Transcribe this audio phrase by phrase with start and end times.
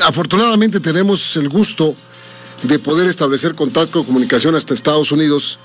[0.00, 1.94] afortunadamente tenemos el gusto
[2.62, 5.58] de poder establecer contacto, comunicación hasta Estados Unidos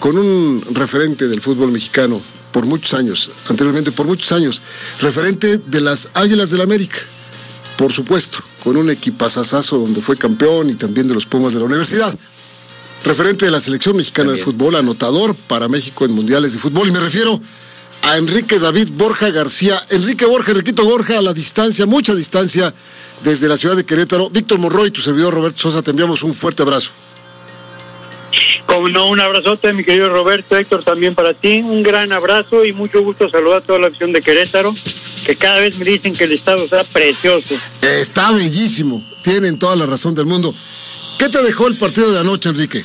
[0.00, 2.20] con un referente del fútbol mexicano
[2.52, 4.62] por muchos años, anteriormente por muchos años,
[5.00, 6.98] referente de las Águilas del América,
[7.76, 11.64] por supuesto, con un equipazazazo donde fue campeón y también de los Pumas de la
[11.64, 12.16] universidad.
[13.04, 16.92] Referente de la selección mexicana de fútbol, anotador para México en mundiales de fútbol, y
[16.92, 17.38] me refiero
[18.04, 19.80] a Enrique David Borja García.
[19.90, 22.72] Enrique Borja, Enriquito Borja, a la distancia, mucha distancia
[23.22, 24.28] desde la ciudad de Querétaro.
[24.30, 26.90] Víctor Monroy, tu servidor Roberto Sosa, te enviamos un fuerte abrazo.
[28.66, 31.62] Como no, un abrazote, mi querido Roberto, Héctor, también para ti.
[31.64, 34.74] Un gran abrazo y mucho gusto saludar a toda la acción de Querétaro,
[35.24, 37.54] que cada vez me dicen que el estado está precioso.
[37.80, 40.54] Está bellísimo, tienen toda la razón del mundo.
[41.18, 42.84] ¿Qué te dejó el partido de anoche, Enrique?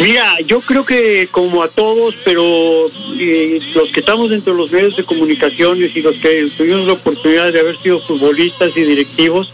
[0.00, 2.42] Mira, yo creo que como a todos, pero
[3.18, 6.92] eh, los que estamos dentro de los medios de comunicaciones y los que tuvimos la
[6.92, 9.52] oportunidad de haber sido futbolistas y directivos,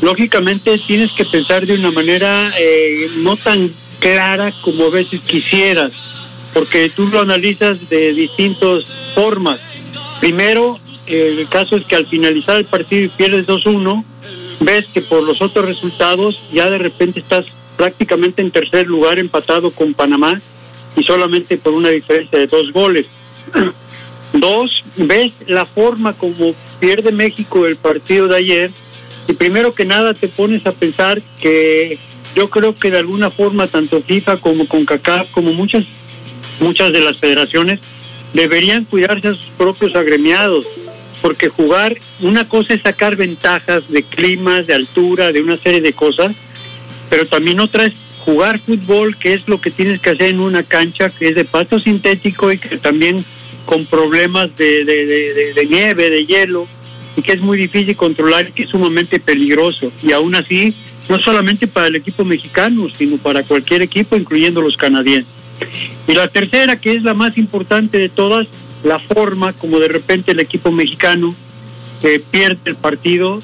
[0.00, 5.92] lógicamente tienes que pensar de una manera eh, no tan clara como a veces quisieras,
[6.54, 8.84] porque tú lo analizas de distintas
[9.16, 9.58] formas.
[10.20, 14.04] Primero, el caso es que al finalizar el partido y pierdes 2-1,
[14.60, 17.46] ves que por los otros resultados ya de repente estás
[17.82, 20.40] prácticamente en tercer lugar empatado con Panamá
[20.96, 23.06] y solamente por una diferencia de dos goles.
[24.34, 28.70] Dos, ves la forma como pierde México el partido de ayer
[29.26, 31.98] y primero que nada te pones a pensar que
[32.36, 35.84] yo creo que de alguna forma tanto FIFA como CONCACAF como muchas
[36.60, 37.80] muchas de las federaciones
[38.32, 40.66] deberían cuidarse a sus propios agremiados
[41.20, 45.92] porque jugar una cosa es sacar ventajas de climas, de altura, de una serie de
[45.92, 46.32] cosas
[47.12, 47.92] pero también otra es
[48.24, 51.44] jugar fútbol, que es lo que tienes que hacer en una cancha que es de
[51.44, 53.22] pasto sintético y que también
[53.66, 56.66] con problemas de, de, nieve, de hielo,
[57.14, 59.92] y que es muy difícil controlar y que es sumamente peligroso.
[60.02, 60.72] Y aún así,
[61.10, 65.30] no solamente para el equipo mexicano, sino para cualquier equipo, incluyendo los canadienses.
[66.08, 68.46] Y la tercera, que es la más importante de todas,
[68.84, 71.28] la forma como de repente el equipo mexicano
[72.02, 73.40] eh, pierde el partido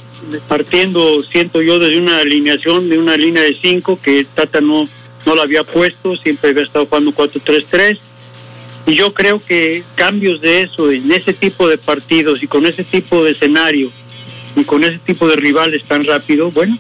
[0.49, 4.89] partiendo, siento yo, desde una alineación, de una línea de cinco que Tata no,
[5.27, 7.99] no la había puesto, siempre había estado jugando 4-3-3.
[8.87, 12.85] Y yo creo que cambios de eso, en ese tipo de partidos y con ese
[12.85, 13.91] tipo de escenario
[14.57, 16.79] y con ese tipo de rivales tan rápido, bueno.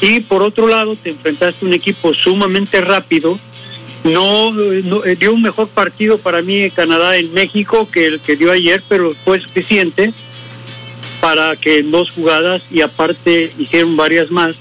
[0.00, 3.38] Y por otro lado, te enfrentaste a un equipo sumamente rápido.
[4.04, 8.36] No, no dio un mejor partido para mí en Canadá en México que el que
[8.36, 10.12] dio ayer, pero fue suficiente
[11.24, 14.56] para que en dos jugadas y aparte hicieron varias más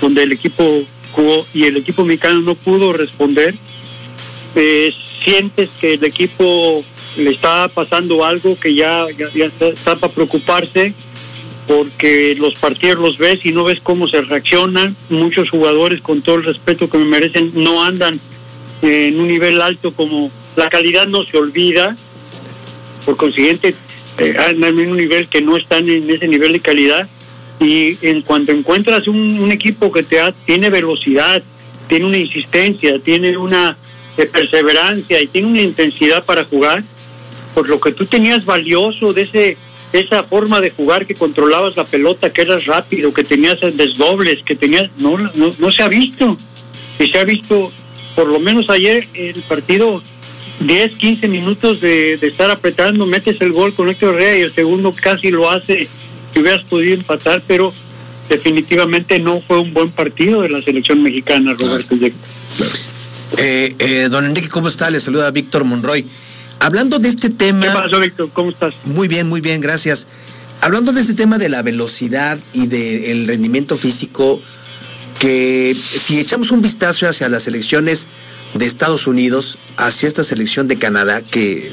[0.00, 0.82] donde el equipo
[1.12, 3.54] jugó y el equipo mexicano no pudo responder.
[4.56, 4.92] Eh,
[5.24, 6.84] sientes que el equipo
[7.16, 10.92] le está pasando algo que ya, ya, está, para preocuparse
[11.68, 14.96] porque los partidos los ves y no ves cómo se reaccionan.
[15.08, 18.18] Muchos jugadores, con todo el respeto que me merecen, no andan
[18.82, 21.96] en un nivel alto como la calidad no se olvida.
[23.04, 23.76] Por consiguiente,
[24.18, 27.08] eh, andan en un nivel que no están en ese nivel de calidad.
[27.60, 31.42] Y en cuanto encuentras un, equipo que te tiene velocidad,
[31.88, 33.76] tiene una insistencia, tiene una
[34.16, 36.82] eh, perseverancia y tiene una intensidad para jugar,
[37.54, 39.56] por lo que tú tenías valioso de ese
[39.92, 44.54] esa forma de jugar que controlabas la pelota, que eras rápido, que tenías desdobles, que
[44.54, 46.36] tenías no, no, no se ha visto.
[46.98, 47.70] Y se ha visto,
[48.14, 50.02] por lo menos ayer, el partido
[50.60, 54.94] 10, 15 minutos de, estar apretando, metes el gol con Héctor Herrera y el segundo
[54.94, 55.88] casi lo hace
[56.32, 57.72] que hubieras podido empatar, pero
[58.28, 61.96] definitivamente no fue un buen partido de la selección mexicana, Roberto.
[63.38, 64.90] Eh, eh, don Enrique, ¿cómo está?
[64.90, 66.06] Le saluda Víctor Monroy.
[66.60, 67.66] Hablando de este tema...
[67.66, 68.30] ¿Qué pasó, Víctor?
[68.32, 68.74] ¿Cómo estás?
[68.84, 70.06] Muy bien, muy bien, gracias.
[70.60, 74.40] Hablando de este tema de la velocidad y del rendimiento físico,
[75.18, 78.06] que si echamos un vistazo hacia las elecciones
[78.54, 81.72] de Estados Unidos hacia esta selección de Canadá, que eh,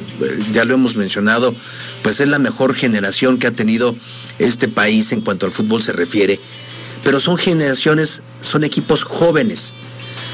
[0.53, 1.53] ya lo hemos mencionado,
[2.01, 3.95] pues es la mejor generación que ha tenido
[4.39, 6.39] este país en cuanto al fútbol se refiere.
[7.03, 9.73] Pero son generaciones, son equipos jóvenes,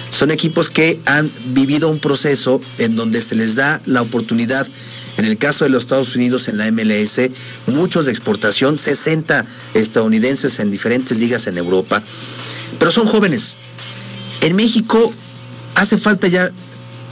[0.09, 4.67] son equipos que han vivido un proceso en donde se les da la oportunidad
[5.17, 7.21] En el caso de los Estados Unidos en la MLS,
[7.67, 12.03] muchos de exportación, 60 estadounidenses en diferentes ligas en Europa,
[12.77, 13.55] pero son jóvenes.
[14.41, 15.13] En México
[15.75, 16.49] hace falta ya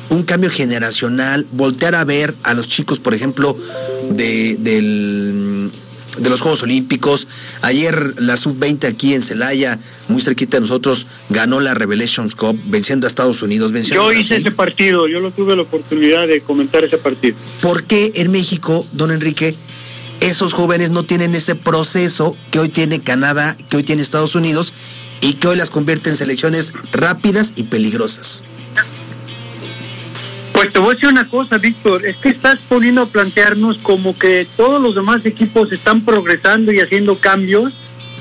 [0.10, 3.56] un cambio generacional, voltear a ver a los chicos, por ejemplo,
[4.12, 5.72] de, del
[6.18, 7.28] de los Juegos Olímpicos.
[7.62, 13.08] Ayer la sub-20 aquí en Celaya, muy cerquita de nosotros, ganó la Revelations Cup, venciendo
[13.08, 13.72] a Estados Unidos.
[13.90, 17.36] yo hice ese partido, yo lo tuve la oportunidad de comentar ese partido.
[17.62, 19.56] ¿Por qué en México, don Enrique,
[20.20, 24.74] esos jóvenes no tienen ese proceso que hoy tiene Canadá, que hoy tiene Estados Unidos
[25.24, 28.44] y que hoy las convierte en selecciones rápidas y peligrosas?
[30.52, 34.18] Pues te voy a decir una cosa, Víctor, es que estás poniendo a plantearnos como
[34.18, 37.74] que todos los demás equipos están progresando y haciendo cambios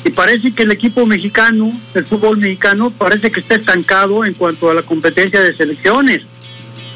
[0.05, 4.71] y parece que el equipo mexicano, el fútbol mexicano, parece que está estancado en cuanto
[4.71, 6.23] a la competencia de selecciones.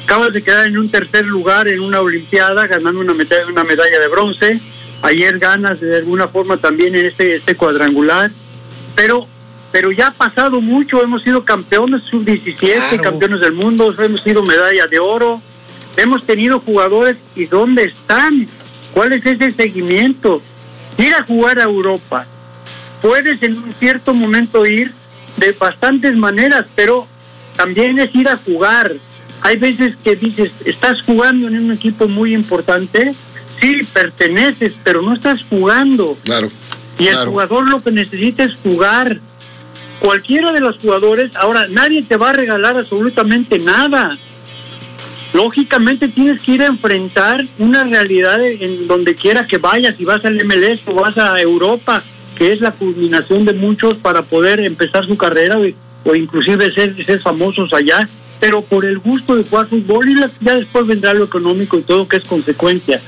[0.05, 3.99] Acabas de quedar en un tercer lugar en una Olimpiada, ganando una medalla, una medalla
[3.99, 4.59] de bronce.
[5.01, 8.31] Ayer ganas de alguna forma también en este, este cuadrangular.
[8.95, 9.27] Pero
[9.71, 14.87] pero ya ha pasado mucho, hemos sido campeones sub-17, campeones del mundo, hemos sido medalla
[14.87, 15.41] de oro,
[15.97, 18.47] hemos tenido jugadores y ¿dónde están?
[18.93, 20.41] ¿Cuál es ese seguimiento?
[20.97, 22.25] Ir a jugar a Europa.
[23.01, 24.91] Puedes en un cierto momento ir
[25.37, 27.07] de bastantes maneras, pero
[27.55, 28.93] también es ir a jugar.
[29.41, 33.13] Hay veces que dices, estás jugando en un equipo muy importante,
[33.61, 36.17] sí, perteneces, pero no estás jugando.
[36.23, 36.49] Claro.
[36.97, 39.19] Y el jugador lo que necesita es jugar
[39.99, 44.17] cualquiera de los jugadores, ahora nadie te va a regalar absolutamente nada.
[45.33, 50.23] Lógicamente tienes que ir a enfrentar una realidad en donde quiera que vayas, si vas
[50.25, 52.01] al MLS o vas a Europa,
[52.35, 55.57] que es la culminación de muchos para poder empezar su carrera
[56.05, 58.07] o, inclusive ser, ser famosos allá,
[58.39, 62.07] pero por el gusto de jugar fútbol y ya después vendrá lo económico y todo
[62.07, 63.01] que es consecuencia.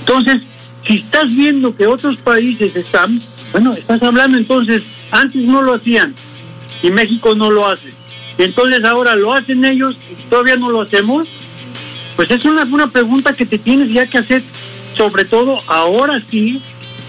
[0.00, 0.42] Entonces,
[0.86, 3.20] si estás viendo que otros países están,
[3.52, 6.14] bueno, estás hablando entonces antes no lo hacían
[6.82, 7.92] y México no lo hace.
[8.38, 11.28] Entonces ahora lo hacen ellos y todavía no lo hacemos.
[12.16, 14.42] Pues es una, una pregunta que te tienes ya que hacer,
[14.96, 16.60] sobre todo ahora sí,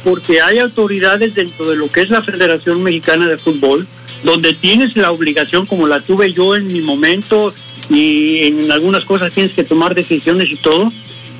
[0.03, 3.87] porque hay autoridades dentro de lo que es la Federación Mexicana de Fútbol,
[4.23, 7.53] donde tienes la obligación, como la tuve yo en mi momento,
[7.89, 10.91] y en algunas cosas tienes que tomar decisiones y todo,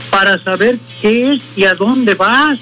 [0.09, 2.59] para saber qué es y a dónde vas.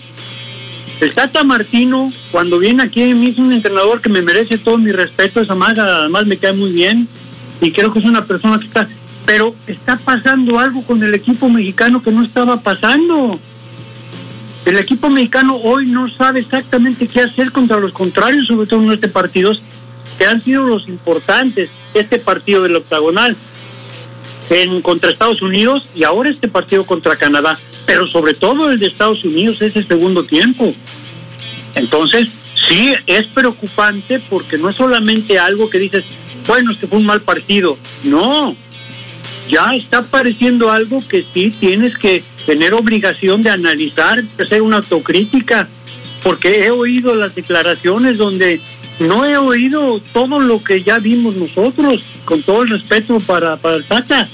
[1.01, 5.43] El Tata Martino, cuando viene aquí, es un entrenador que me merece todo mi respeto,
[5.55, 7.07] maga además me cae muy bien
[7.59, 8.87] y creo que es una persona que está,
[9.25, 13.39] pero está pasando algo con el equipo mexicano que no estaba pasando.
[14.63, 18.91] El equipo mexicano hoy no sabe exactamente qué hacer contra los contrarios, sobre todo en
[18.91, 19.59] este partidos
[20.19, 23.35] que han sido los importantes, este partido del octagonal
[24.51, 28.87] en contra Estados Unidos y ahora este partido contra Canadá pero sobre todo el de
[28.87, 30.73] Estados Unidos es el segundo tiempo.
[31.75, 32.29] Entonces,
[32.67, 36.05] sí, es preocupante porque no es solamente algo que dices,
[36.47, 37.77] bueno, este fue un mal partido.
[38.03, 38.55] No,
[39.49, 44.77] ya está apareciendo algo que sí tienes que tener obligación de analizar, de hacer una
[44.77, 45.67] autocrítica,
[46.23, 48.59] porque he oído las declaraciones donde
[48.99, 53.75] no he oído todo lo que ya vimos nosotros, con todo el respeto para, para
[53.75, 54.27] el Tata.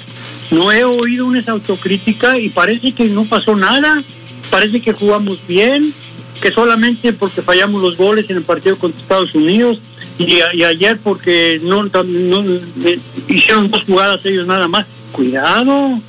[0.52, 4.02] No he oído una autocrítica y parece que no pasó nada.
[4.50, 5.94] Parece que jugamos bien,
[6.42, 9.80] que solamente porque fallamos los goles en el partido contra Estados Unidos
[10.18, 14.86] y, ayer porque no, eh, hicieron dos jugadas ellos nada más.
[15.12, 16.00] Cuidado,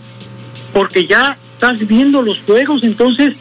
[0.72, 3.34] porque ya estás viendo los juegos, entonces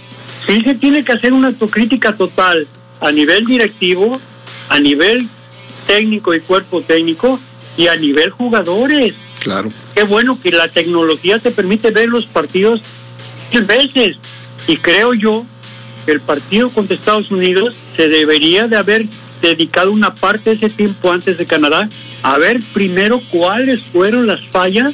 [0.45, 2.67] sí se tiene que hacer una autocrítica total
[2.99, 4.19] a nivel directivo,
[4.69, 5.27] a nivel
[5.85, 7.39] técnico y cuerpo técnico
[7.77, 9.13] y a nivel jugadores.
[9.47, 9.71] Claro.
[9.95, 12.81] Qué bueno que la tecnología te permite ver los partidos
[13.45, 14.17] muchas veces.
[14.67, 15.45] Y creo yo
[16.05, 19.05] que el partido contra Estados Unidos se debería de haber
[19.41, 21.87] dedicado una parte de ese tiempo antes de Canadá
[22.23, 24.93] a ver primero cuáles fueron las fallas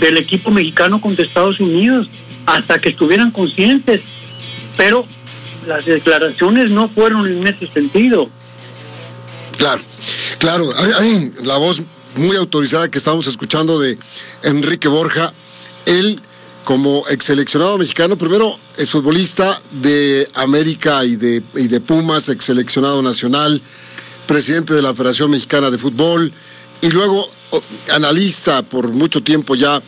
[0.00, 2.08] del equipo mexicano contra Estados Unidos
[2.46, 4.00] hasta que estuvieran conscientes.
[4.78, 5.06] Pero
[5.66, 8.30] las declaraciones no fueron en ese sentido.
[9.58, 9.82] Claro,
[10.38, 10.66] claro,
[10.98, 11.82] hay la voz
[12.16, 13.98] muy autorizada que estamos escuchando de
[14.42, 15.32] Enrique Borja.
[15.86, 16.20] Él,
[16.64, 22.44] como ex seleccionado mexicano, primero es futbolista de América y de, y de Pumas, ex
[22.44, 23.60] seleccionado nacional,
[24.26, 26.32] presidente de la Federación Mexicana de Fútbol,
[26.80, 27.30] y luego
[27.92, 29.82] analista por mucho tiempo ya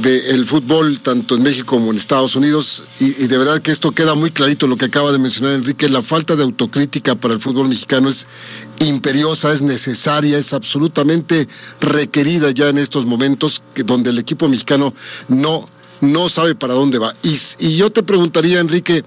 [0.00, 4.14] del fútbol, tanto en México como en Estados Unidos, y, de verdad que esto queda
[4.14, 7.68] muy clarito lo que acaba de mencionar Enrique, la falta de autocrítica para el fútbol
[7.68, 8.26] mexicano es
[8.86, 11.46] imperiosa, es necesaria, es absolutamente
[11.80, 14.94] requerida ya en estos momentos, que, donde el equipo mexicano
[15.28, 15.66] no
[16.02, 17.14] no sabe para dónde va.
[17.22, 19.02] Y, y yo te preguntaría, Enrique,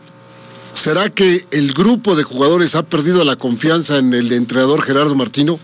[0.72, 5.60] ¿será que el grupo de jugadores ha perdido la confianza en el entrenador Gerardo Martino?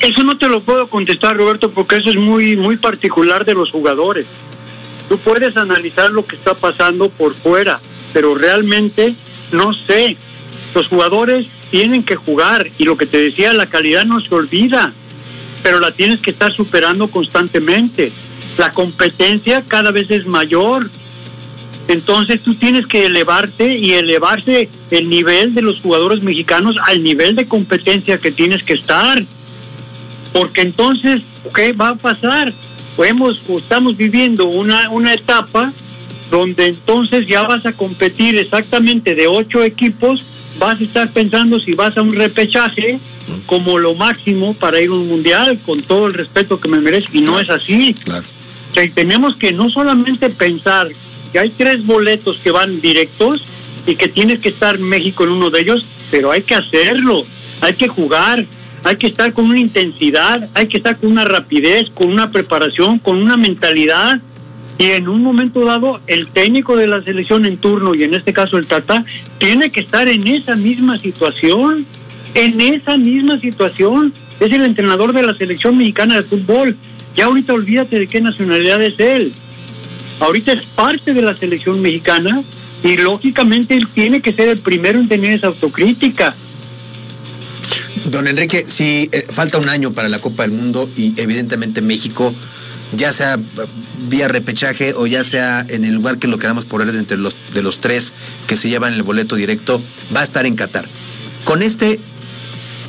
[0.00, 3.70] Eso no te lo puedo contestar, Roberto, porque eso es muy, muy particular de los
[3.70, 4.26] jugadores.
[5.08, 7.80] Tú puedes analizar lo que está pasando por fuera,
[8.12, 9.14] pero realmente
[9.52, 10.18] no sé.
[10.74, 14.92] Los jugadores tienen que jugar y lo que te decía, la calidad no se olvida,
[15.62, 18.12] pero la tienes que estar superando constantemente.
[18.58, 20.88] La competencia cada vez es mayor.
[21.88, 27.36] Entonces tú tienes que elevarte y elevarse el nivel de los jugadores mexicanos al nivel
[27.36, 29.22] de competencia que tienes que estar.
[30.32, 31.22] Porque entonces,
[31.54, 32.52] ¿qué va a pasar?
[33.58, 35.72] Estamos viviendo una, una etapa
[36.30, 40.24] donde entonces ya vas a competir exactamente de ocho equipos,
[40.58, 42.98] vas a estar pensando si vas a un repechaje
[43.46, 47.08] como lo máximo para ir a un mundial, con todo el respeto que me merece,
[47.12, 47.94] y no es así.
[48.94, 50.88] tenemos que no solamente pensar
[51.32, 53.42] que hay tres boletos que van directos
[53.86, 57.22] y que tienes que estar México en uno de ellos, pero hay que hacerlo,
[57.60, 58.46] hay que jugar,
[58.84, 62.98] hay que estar con una intensidad, hay que estar con una rapidez, con una preparación,
[62.98, 64.20] con una mentalidad.
[64.78, 68.32] Y en un momento dado, el técnico de la selección en turno, y en este
[68.32, 69.04] caso el Tata,
[69.38, 71.86] tiene que estar en esa misma situación,
[72.34, 74.12] en esa misma situación.
[74.40, 76.76] Es el entrenador de la selección mexicana de fútbol.
[77.14, 79.32] Ya ahorita olvídate de qué nacionalidad es él.
[80.18, 82.42] Ahorita es parte de la selección mexicana
[82.82, 86.34] y lógicamente él tiene que ser el primero en tener esa autocrítica
[88.06, 92.32] Don Enrique, si eh, falta un año para la Copa del Mundo y evidentemente México,
[92.96, 93.38] ya sea
[94.08, 97.62] vía repechaje o ya sea en el lugar que lo queramos poner entre los de
[97.62, 98.12] los tres
[98.46, 99.80] que se llevan el boleto directo,
[100.14, 100.86] va a estar en Qatar.
[101.44, 102.00] Con este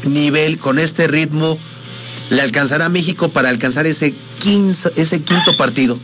[0.06, 1.58] nivel, con este ritmo,
[2.30, 4.14] ¿le alcanzará México para alcanzar ese,
[4.96, 5.98] ese quinto partido?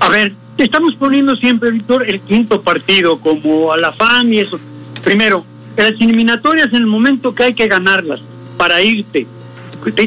[0.00, 4.60] A ver, estamos poniendo siempre, Víctor, el quinto partido como a la FAM y eso.
[5.02, 5.44] Primero,
[5.76, 8.20] las eliminatorias en el momento que hay que ganarlas
[8.56, 9.26] para irte.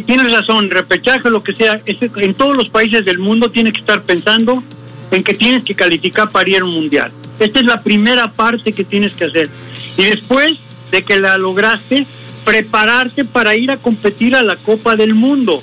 [0.05, 4.01] Tienes razón, repechaje, lo que sea, en todos los países del mundo tienes que estar
[4.01, 4.63] pensando
[5.11, 7.11] en que tienes que calificar para ir a un mundial.
[7.39, 9.49] Esta es la primera parte que tienes que hacer.
[9.97, 10.57] Y después
[10.91, 12.05] de que la lograste,
[12.43, 15.61] prepararte para ir a competir a la Copa del Mundo.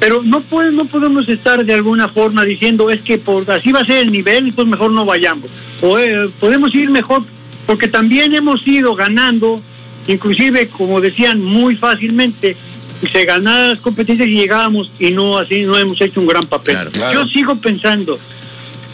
[0.00, 3.80] Pero no, puede, no podemos estar de alguna forma diciendo es que por así va
[3.80, 5.50] a ser el nivel, entonces mejor no vayamos.
[5.80, 7.22] O eh, podemos ir mejor
[7.66, 9.60] porque también hemos ido ganando,
[10.06, 12.56] inclusive como decían muy fácilmente,
[13.06, 16.76] se ganaban las competencias y llegábamos y no así no hemos hecho un gran papel.
[17.12, 18.18] Yo sigo pensando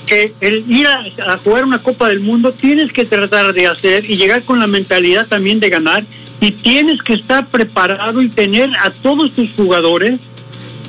[0.07, 4.17] que el ir a, jugar una Copa del Mundo tienes que tratar de hacer y
[4.17, 6.05] llegar con la mentalidad también de ganar
[6.41, 10.21] y tienes que estar preparado y tener a todos tus jugadores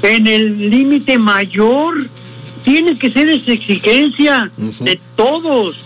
[0.01, 2.07] en el límite mayor.
[2.63, 5.85] Tiene que ser esa exigencia de todos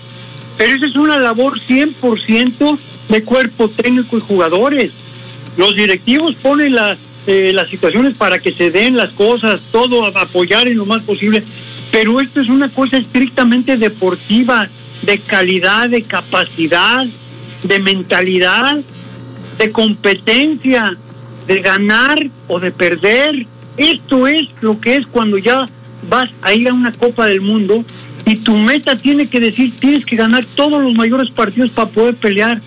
[0.59, 4.91] pero esa es una labor 100% de cuerpo técnico y jugadores.
[5.55, 6.75] Los directivos ponen
[7.31, 11.43] eh, las situaciones para que se den las cosas, todo apoyar en lo más posible,
[11.91, 14.67] pero esto es una cosa estrictamente deportiva,
[15.03, 17.05] de calidad, de capacidad,
[17.61, 18.79] de mentalidad,
[19.59, 20.97] de competencia,
[21.45, 22.17] de ganar
[22.47, 23.45] o de perder.
[23.77, 25.69] Esto es lo que es cuando ya
[26.09, 27.85] vas a ir a una Copa del Mundo
[28.25, 32.15] y tu meta tiene que decir, tienes que ganar todos los mayores partidos para poder
[32.15, 32.59] pelear.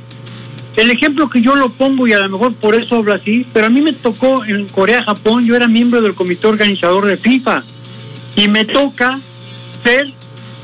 [0.76, 3.67] El ejemplo que yo lo pongo, y a lo mejor por eso hablo así, pero
[3.67, 7.62] a mí me tocó en Corea-Japón, yo era miembro del comité organizador de FIFA,
[8.37, 9.19] y me toca
[9.83, 10.11] ser,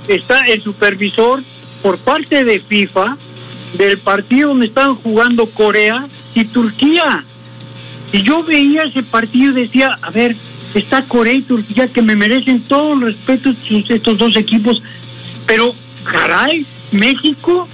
[0.08, 1.42] está el supervisor
[1.82, 3.16] por parte de FIFA
[3.76, 6.02] del partido donde estaban jugando Corea
[6.34, 7.24] y Turquía.
[8.12, 10.34] Y yo veía ese partido y decía, a ver,
[10.74, 14.82] está Corea y Turquía que me merecen todo el respeto estos dos equipos,
[15.46, 15.74] pero
[16.04, 17.68] caray, México,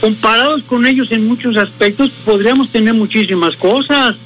[0.00, 4.16] comparados con ellos en muchos aspectos, podríamos tener muchísimas cosas.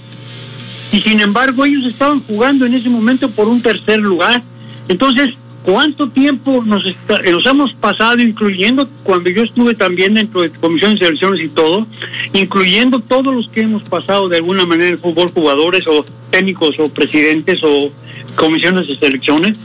[0.92, 4.40] Y sin embargo, ellos estaban jugando en ese momento por un tercer lugar.
[4.88, 11.00] Entonces, ¿cuánto tiempo nos, nos hemos pasado, incluyendo cuando yo estuve también dentro de comisiones
[11.00, 11.86] de selecciones y todo,
[12.32, 16.88] incluyendo todos los que hemos pasado de alguna manera en fútbol, jugadores o técnicos o
[16.88, 17.90] presidentes o
[18.36, 19.58] comisiones de selecciones,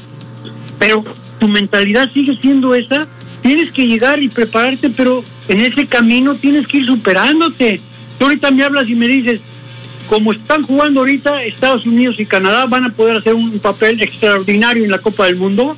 [0.79, 1.03] pero
[1.39, 3.07] tu mentalidad sigue siendo esa,
[3.41, 7.81] tienes que llegar y prepararte, pero en ese camino tienes que ir superándote.
[8.17, 9.41] Tú ahorita me hablas y me dices,
[10.07, 14.83] como están jugando ahorita, Estados Unidos y Canadá van a poder hacer un papel extraordinario
[14.83, 15.75] en la Copa del Mundo.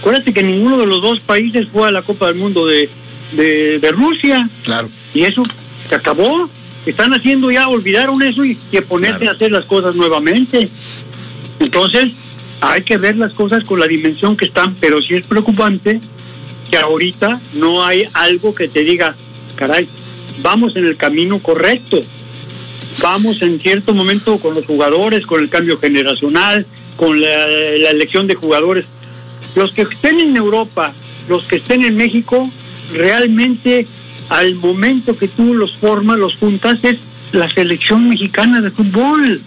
[0.00, 2.88] Acuérdate que ninguno de los dos países juega la Copa del Mundo de,
[3.32, 4.48] de, Rusia.
[4.64, 4.88] Claro.
[5.12, 5.42] Y eso
[5.88, 6.48] se acabó
[6.86, 10.68] están haciendo ya, olvidaron eso y, que ponerse a hacer las cosas nuevamente.
[11.58, 12.12] Entonces,
[12.60, 16.00] hay que ver las cosas con la dimensión que están, pero sí es preocupante
[16.70, 19.14] que ahorita no hay algo que te diga,
[19.56, 19.88] caray,
[20.42, 22.00] vamos en el camino correcto,
[23.00, 26.66] vamos en cierto momento con los jugadores, con el cambio generacional,
[26.96, 27.46] con la,
[27.90, 28.86] elección de jugadores.
[29.56, 30.92] Los que estén en Europa,
[31.28, 32.50] los que estén en México,
[32.92, 33.86] realmente
[34.28, 36.96] al momento que tú los formas, los juntas, es
[37.32, 39.40] la selección mexicana de fútbol.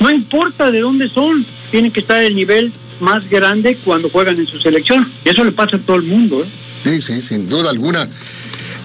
[0.00, 4.46] No importa de dónde son, tienen que estar el nivel más grande cuando juegan en
[4.46, 5.06] su selección.
[5.24, 6.42] Y eso le pasa a todo el mundo.
[6.42, 6.46] ¿eh?
[6.82, 8.08] Sí, sí, sin duda alguna.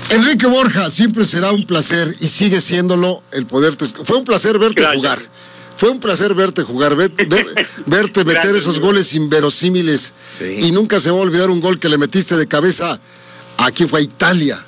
[0.10, 3.86] Enrique Borja, siempre será un placer y sigue siéndolo el poderte.
[4.04, 4.96] Fue un placer verte Gracias.
[4.98, 5.20] jugar.
[5.78, 7.46] Fue un placer verte jugar, ver- ver-
[7.88, 10.14] verte meter Gracias, esos goles inverosímiles.
[10.38, 10.58] Sí.
[10.68, 13.00] Y nunca se va a olvidar un gol que le metiste de cabeza.
[13.58, 14.00] ¿A quién fue?
[14.00, 14.66] A Italia.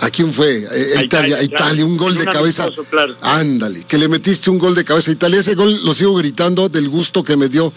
[0.00, 0.58] ¿A quién fue?
[0.58, 1.86] Eh, A Italia, Italia, a Italia, claro.
[1.86, 2.64] un gol de cabeza.
[2.64, 3.16] amistoso, claro.
[3.20, 5.40] Ándale, que le metiste un gol de cabeza a Italia.
[5.40, 7.72] Ese gol lo sigo gritando del gusto que me dio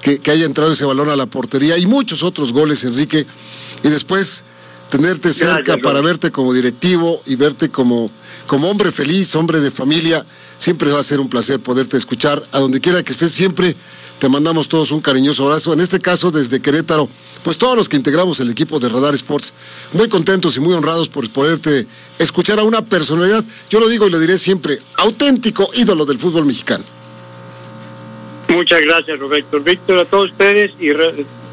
[0.00, 3.26] que, que haya entrado ese balón a la portería y muchos otros goles, Enrique.
[3.82, 4.44] Y después
[4.90, 8.10] tenerte cerca para verte como directivo y verte como,
[8.46, 10.24] como hombre feliz, hombre de familia.
[10.58, 12.42] Siempre va a ser un placer poderte escuchar.
[12.52, 13.74] A donde quiera que estés, siempre
[14.18, 15.72] te mandamos todos un cariñoso abrazo.
[15.72, 17.08] En este caso, desde Querétaro,
[17.42, 19.54] pues todos los que integramos el equipo de Radar Sports,
[19.92, 21.86] muy contentos y muy honrados por poderte
[22.18, 26.46] escuchar a una personalidad, yo lo digo y lo diré siempre, auténtico ídolo del fútbol
[26.46, 26.84] mexicano.
[28.48, 29.60] Muchas gracias, Roberto.
[29.60, 30.88] Víctor, a todos ustedes y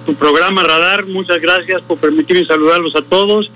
[0.05, 3.49] tu programa Radar, muchas gracias por permitirme saludarlos a todos.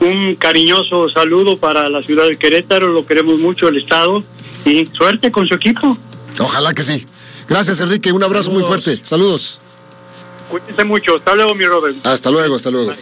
[0.00, 4.22] Un cariñoso saludo para la ciudad de Querétaro, lo queremos mucho, el Estado,
[4.64, 5.96] y suerte con su equipo.
[6.38, 7.06] Ojalá que sí.
[7.48, 8.12] Gracias, Enrique.
[8.12, 8.98] Un abrazo muy fuerte.
[9.02, 9.60] Saludos.
[10.50, 11.16] Cuídense mucho.
[11.16, 12.06] Hasta luego, mi Robert.
[12.06, 12.92] Hasta luego, hasta luego.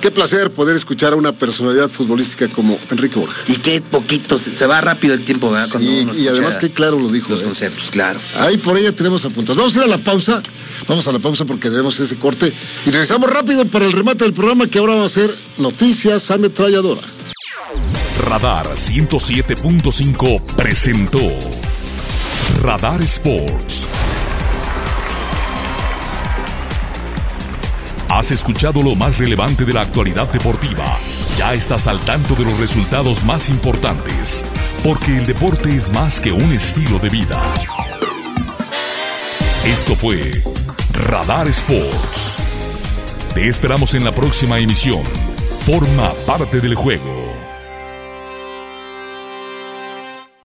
[0.00, 3.42] Qué placer poder escuchar a una personalidad futbolística como Enrique Borja.
[3.48, 5.66] Y qué poquito, se, va rápido el tiempo, ¿verdad?
[5.80, 7.30] Sí, y además qué claro lo dijo.
[7.30, 7.44] Los ¿eh?
[7.44, 8.20] conceptos, claro.
[8.36, 9.56] Ahí por ella tenemos apuntados.
[9.56, 10.42] Vamos a ir a la pausa.
[10.86, 12.52] Vamos a la pausa porque debemos ese corte.
[12.84, 17.00] Y regresamos rápido para el remate del programa que ahora va a ser Noticias Ametralladora.
[18.28, 21.18] Radar 107.5 presentó
[22.64, 23.86] Radar Sports.
[28.08, 30.96] Has escuchado lo más relevante de la actualidad deportiva.
[31.36, 34.46] Ya estás al tanto de los resultados más importantes,
[34.82, 37.38] porque el deporte es más que un estilo de vida.
[39.66, 40.42] Esto fue
[40.94, 42.38] Radar Sports.
[43.34, 45.02] Te esperamos en la próxima emisión.
[45.66, 47.23] Forma parte del juego.